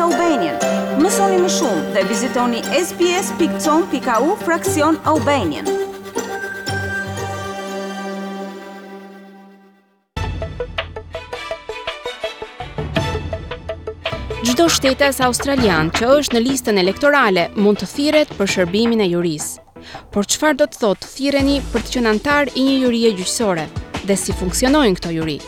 [0.00, 0.56] Albanian.
[1.02, 5.68] Mësoni më shumë dhe vizitoni sbs.com.au fraksion Albanian.
[14.42, 19.54] Gjdo shtetes Australian që është në listën elektorale mund të thiret për shërbimin e juris.
[20.12, 23.66] Por qëfar do të thotë thireni për të që nëntar i një jurie gjyqësore
[24.06, 25.40] dhe si funksionojnë këto juri?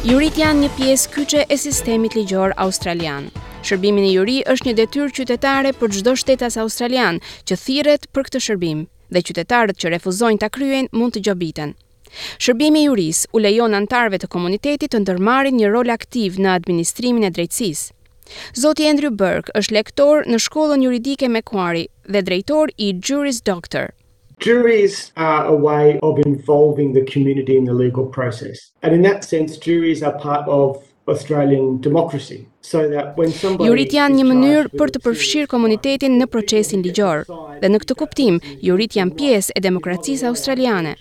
[0.00, 3.26] Jurit janë një piesë kyqe e sistemit ligjor australian.
[3.60, 8.40] Shërbimin e juri është një detyr qytetare për gjdo shtetas australian që thiret për këtë
[8.46, 8.80] shërbim
[9.12, 11.76] dhe qytetarët që refuzojnë të kryen mund të gjobiten.
[12.40, 17.28] Shërbimi i juris u lejon antarëve të komunitetit të ndërmarrin një rol aktiv në administrimin
[17.28, 17.92] e drejtësisë.
[18.62, 23.92] Zoti Andrew Burke është lektor në shkollën juridike Macquarie dhe drejtor i Juris Doctor.
[24.40, 28.72] Juries are a way of involving the community in the legal process.
[28.82, 32.46] And in that sense, juries are part of Australian democracy.
[32.62, 37.26] So that when somebody Jurit janë një mënyrë për të përfshirë komunitetin në procesin ligjor.
[37.60, 40.94] Dhe në këtë kuptim, jurit janë pjesë e demokracisë australiane.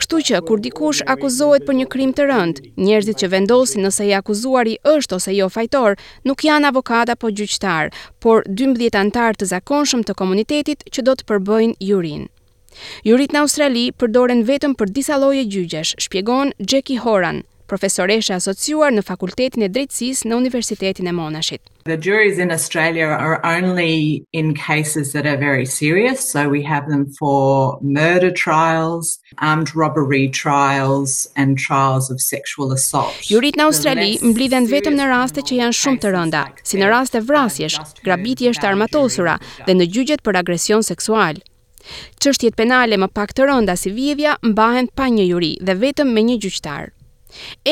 [0.00, 4.12] Kështu që kur dikush akuzohet për një krim të rënd, njerëzit që vendosin nëse i
[4.20, 5.96] akuzuari është ose jo fajtor,
[6.28, 7.88] nuk janë avokat apo gjyqtar,
[8.20, 12.28] por 12 antar të zakonshëm të komunitetit që do të përbëjnë jurin.
[13.06, 19.02] Jurit në Australi përdoren vetëm për disa loje gjygjesh, shpjegon Jackie Horan, profesoreshe asociuar në
[19.06, 21.62] Fakultetin e Drejtësisë në Universitetin e Monashit.
[21.88, 26.86] The juries in Australia are only in cases that are very serious, so we have
[26.88, 33.16] them for murder trials, armed robbery trials and trials of sexual assault.
[33.32, 37.24] Jurit në Australi mblidhen vetëm në raste që janë shumë të rënda, si në raste
[37.32, 41.40] vrasjesh, grabitjesh të armatosura dhe në gjyqjet për agresion seksual.
[42.22, 46.24] Qështjet penale më pak të rënda si vjedhja mbahen pa një juri dhe vetëm me
[46.28, 46.90] një gjyqtar.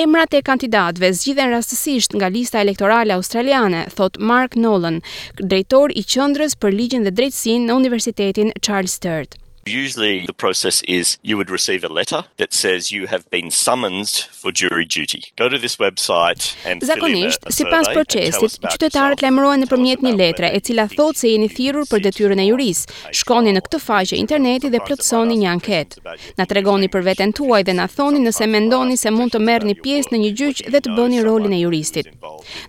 [0.02, 5.02] Emrat e kandidatëve zgjidhen rastësisht nga lista elektorale australiane, thot Mark Nolan,
[5.42, 9.36] drejtor i Qendrës për Ligjin dhe Drejtësinë në Universitetin Charles Sturt.
[9.66, 14.08] Usually the process is you would receive a letter that says you have been summoned
[14.08, 15.24] for jury duty.
[15.36, 20.86] Go to this website and Zakonisht, sipas procesit, qytetarët lajmërohen nëpërmjet një letre e cila
[20.88, 22.86] thotë se jeni thirrur për detyrën e juris.
[23.12, 26.14] Shkoni në këtë faqe interneti dhe plotësoni një anketë.
[26.40, 30.14] Na tregoni për veten tuaj dhe na thoni nëse mendoni se mund të merrni pjesë
[30.16, 32.08] në një gjyq dhe të bëni rolin e juristit.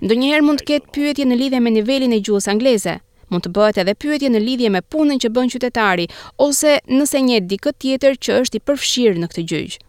[0.03, 2.99] Ndonjëherë mund të ketë pyetje në lidhje me nivelin e gjuhës angleze
[3.31, 6.05] mund të bëhet edhe pyetje në lidhje me punën që bën qytetari
[6.47, 9.81] ose nëse një dikë tjetër që është i përfshirë në këtë gjyqë.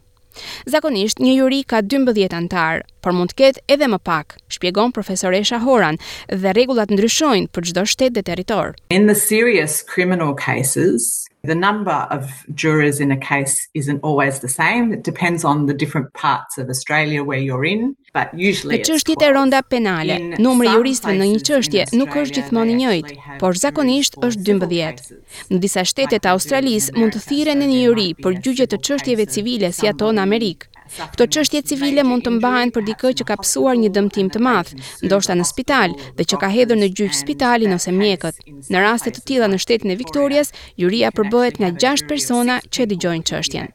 [0.77, 5.59] Zakonisht, një juri ka 12 antarë, por mund të ketë edhe më pak, shpjegon profesoresha
[5.67, 5.99] Horan,
[6.31, 8.73] dhe rregullat ndryshojnë për çdo shtet dhe territor.
[8.97, 14.53] In the serious criminal cases, the number of jurors in a case isn't always the
[14.61, 14.93] same.
[14.95, 19.25] It depends on the different parts of Australia where you're in, but usually it's Çështjet
[19.29, 23.59] e ronda penale, numri i juristëve në një çështje nuk është gjithmonë i njëjtë, por
[23.67, 25.03] zakonisht është 12.
[25.51, 29.29] Në disa shtete të Australisë mund të thirren në një juri për gjyqje të çështjeve
[29.35, 30.71] civile si ato në Amerikë.
[30.93, 34.73] Këto qështje civile mund të mbahen për dikë që ka psuar një dëmtim të madh,
[35.09, 38.37] ndoshta në spital dhe që ka hedhur në gjyq spitalin ose mjekët.
[38.73, 43.25] Në raste të tilla në shtetin e Viktorias, juria përbëhet nga gjasht persona që dëgjojnë
[43.31, 43.71] çështjen.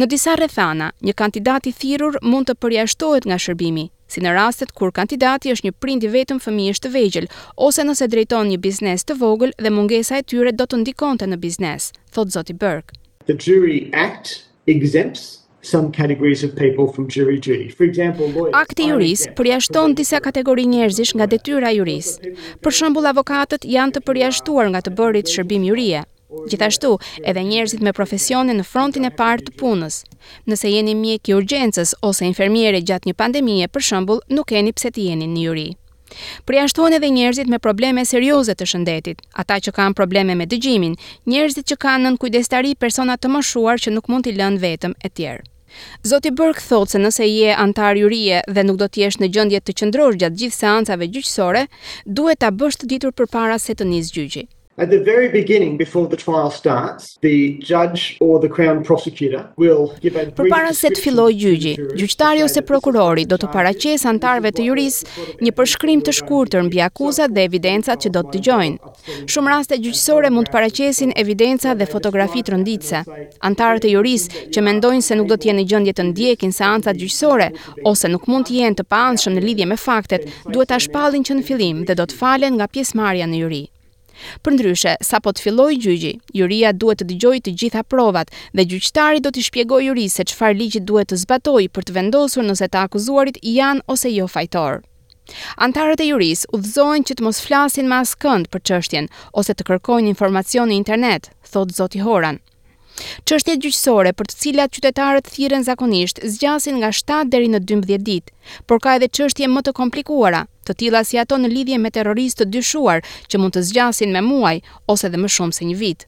[0.00, 4.72] Në disa rrethana, një kandidat i thirrur mund të përjashtohet nga shërbimi, si në rastet
[4.74, 7.28] kur kandidati është një prind i vetëm fëmijës të vegjël,
[7.68, 11.38] ose nëse drejton një biznes të vogël dhe mungesa e tyre do të ndikonte në
[11.44, 12.96] biznes, thot zoti Berg.
[13.28, 17.68] The jury act exempts some categories of people from jury duty.
[17.68, 18.54] For example, lawyers.
[18.56, 22.14] Akti juris përjashton disa kategori njerëzish nga detyra e juris.
[22.64, 26.02] Për shembull, avokatët janë të përjashtuar nga të bërit shërbim jurie.
[26.50, 26.92] Gjithashtu,
[27.26, 30.04] edhe njerëzit me profesionin në frontin e parë të punës.
[30.46, 34.94] Nëse jeni mjek i urgjencës ose infermiere gjatë një pandemie, për shembull, nuk keni pse
[34.94, 35.68] të jeni në jurë.
[36.50, 40.96] Përjashtohen edhe njerëzit me probleme serioze të shëndetit, ata që kanë probleme me dëgjimin,
[41.34, 45.10] njerëzit që kanë nën kujdestari persona të moshuar që nuk mund t'i lënë vetëm e
[45.20, 45.46] tjerë.
[46.12, 49.60] Zoti Berg thot se nëse je antar jurie dhe nuk do të jesh në gjendje
[49.62, 51.64] të qëndrosh gjatë gjithë seancave gjyqësore,
[52.20, 54.48] duhet ta bësh të ditur përpara se të nisë gjyqi.
[54.80, 59.94] At the very beginning before the trial starts, the judge or the crown prosecutor will
[60.00, 64.54] give a brief Para se të fillojë gjyqi, gjyqtari ose prokurori do të paraqesë antarëve
[64.56, 64.96] të juris
[65.44, 68.92] një përshkrim të shkurtër mbi akuzat dhe evidencat që do të dëgjojnë.
[69.34, 73.00] Shumë raste gjyqësore mund të paraqesin evidenca dhe fotografi të rënditëse.
[73.50, 74.24] Antarët e juris
[74.56, 77.50] që mendojnë se nuk do të jenë në gjendje të ndjekin seancat gjyqësore
[77.92, 81.36] ose nuk mund të jenë të paanshëm në lidhje me faktet, duhet ta shpallin që
[81.42, 83.60] në fillim dhe do të falen nga pjesëmarrja në juri.
[84.46, 89.22] Përndryshe, sa po të filloj gjyqi, juria duhet të digjoj të gjitha provat dhe gjyqtari
[89.24, 92.82] do t'i shpjegoj juris se qëfar ligjit duhet të zbatoj për të vendosur nëse të
[92.88, 94.80] akuzuarit janë ose jo fajtor.
[95.66, 99.10] Antarët e juris udhëzojnë që të mos flasin më askënd për çështjen
[99.42, 102.40] ose të kërkojnë informacion në internet, thot zoti Horan.
[103.30, 108.32] Çështjet gjyqësore për të cilat qytetarët thirrën zakonisht zgjasin nga 7 deri në 12 ditë,
[108.70, 112.44] por ka edhe çështje më të komplikuara, të tilla si ato në lidhje me terroristë
[112.46, 114.56] të dyshuar, që mund të zgjasin me muaj
[114.94, 116.06] ose edhe më shumë se një vit.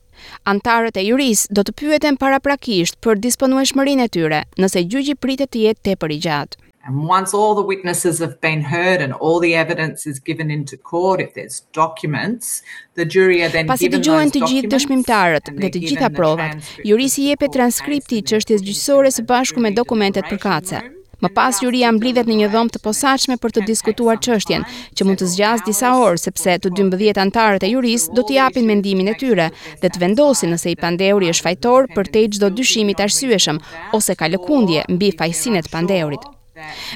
[0.55, 5.67] Antarët e juristë do të pyeten paraprakisht për disponueshmërinë e tyre, nëse gjyqi pritet të
[5.69, 9.55] jetë tepër i gjatë and once all the witnesses have been heard and all the
[9.55, 12.63] evidence is given into court if there's documents
[12.95, 18.25] the jury are then Pasi given dhe të gjitha provat jurisi i jepet transkripti i
[18.33, 20.83] çështjes gjyqësore së bashku me dokumentet përkatëse
[21.23, 24.65] Më pas juria mblidhet në një dhomë të posaçme për të diskutuar çështjen,
[24.99, 28.67] që mund të zgjas disa orë sepse të 12 anëtarët e juris do të japin
[28.67, 29.47] mendimin e tyre
[29.85, 33.63] dhe të vendosin nëse i pandehuri është fajtor për të çdo dyshimit arsyeshëm
[34.01, 36.27] ose ka lëkundje mbi fajsinë e pandehurit.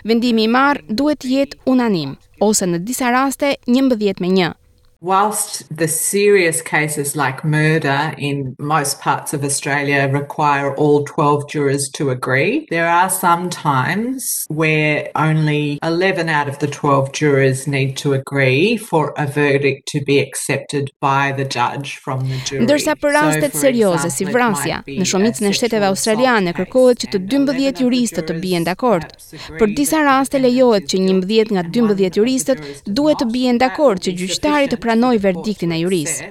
[0.07, 2.15] Vendimi i marr duhet të jetë unanim
[2.51, 4.55] ose në disa raste 11 me 1
[5.03, 11.91] Whilst the serious cases like murder in most parts of Australia require all 12 jurors
[11.97, 17.99] to agree, there are some times where only 11 out of the 12 jurors need
[17.99, 22.65] to agree for a verdict to be accepted by the judge from the jury.
[22.65, 27.13] Ndërsa për rastet so, serioze example, si vrasja, në shumicën e shteteve australiane kërkohet që
[27.13, 29.13] të 12 juristët të bien dakord.
[29.61, 34.85] Për disa raste lejohet që 11 nga 12 juristët duhet të bien dakord që gjyqtari
[34.87, 36.27] pranoj verdiktin e jurisë.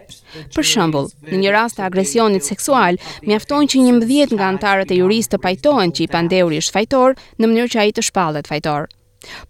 [0.55, 2.95] Për shembull, në një rast të agresionit seksual,
[3.27, 7.49] mjaftojnë që 11 nga antarët e jurisë të pajtohen që i pandehuri është fajtor në
[7.51, 8.87] mënyrë që ai të shpallet fajtor.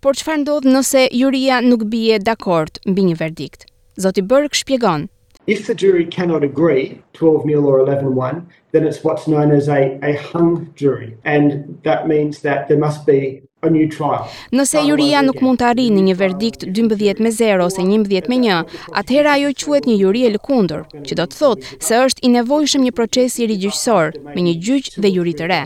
[0.01, 3.67] Por çfarë ndodh nëse juria nuk bie dakord mbi një verdikt?
[4.01, 5.05] Zoti Berg shpjegon.
[5.47, 9.67] If the jury cannot agree 12 mil or 11 1 then it's what's known as
[9.69, 10.49] a hung
[10.83, 13.21] jury and that means that there must be
[14.51, 18.39] Nëse juria nuk mund të arrijë në një verdikt 12 me 0 ose 11 me
[18.39, 18.69] 1,
[19.01, 22.85] atëherë ajo quhet një juri e lëkundur, që do të thotë se është i nevojshëm
[22.85, 25.63] një proces i rigjyqësor me një gjyq dhe juri të re.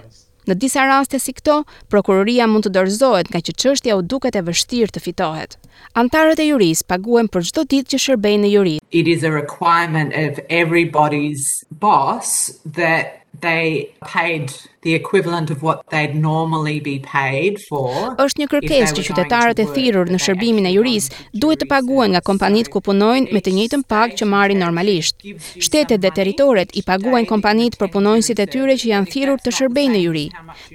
[0.50, 1.60] Në disa raste si këto,
[1.94, 5.60] prokuroria mund të dorëzohet nga që çështja u duket e vështirë të fitohet.
[6.00, 8.78] Antarët e juris paguhen për çdo ditë që shërbejnë në juri.
[8.90, 16.14] It is a requirement of everybody's boss that they paid the equivalent of what they'd
[16.16, 18.16] normally be paid for.
[18.24, 21.08] Është një kërkesë që qytetarët e thirrur në shërbimin e juris
[21.44, 25.22] duhet të paguhen nga kompanitë ku punojnë me të njëjtën pagë që marrin normalisht.
[25.60, 29.96] Shtetet dhe territoret i paguajnë kompanitë për punonjësit e tyre që janë thirrur të shërbejnë
[29.98, 30.26] në juri.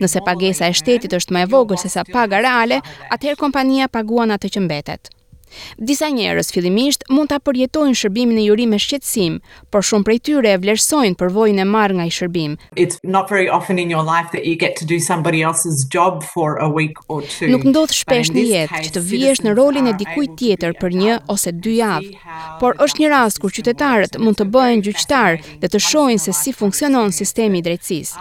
[0.00, 2.80] Nëse pagesa e shtetit është më e vogël se sa paga reale,
[3.12, 5.12] atëherë kompania paguan atë që mbetet.
[5.88, 9.36] Disa njerës fillimisht mund të apërjetojnë shërbimin e juri me shqetsim,
[9.70, 12.56] por shumë prej tyre e vlerësojnë përvojën e marrë nga i shërbim.
[17.54, 21.18] Nuk ndodhë shpesh në jetë që të vjesht në rolin e dikuj tjetër për një
[21.36, 22.10] ose dy javë,
[22.60, 26.52] por është një rast kur qytetarët mund të bëhen gjyqtarë dhe të shojnë se si
[26.52, 28.16] funksionon sistemi i drejtsis.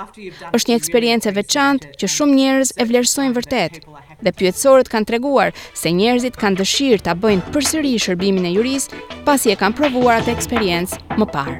[0.56, 3.78] është një eksperiencë e veçantë që shumë njerës e vlerësojnë vërtetë,
[4.24, 8.90] dhe pjëtësorët kanë treguar se njerëzit kanë dëshirë ta bëjnë përsëri shërbimin e juris
[9.28, 11.60] pasi e kanë provuar atë eksperiencë më parë.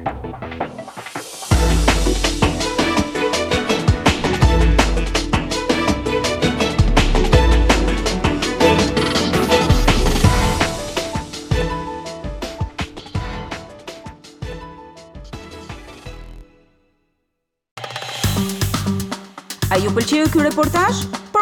[19.74, 21.02] A ju pëlqeu ky reportazh?